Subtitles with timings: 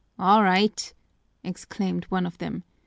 [0.17, 0.91] "All right!"
[1.43, 2.63] exclaimed one of them.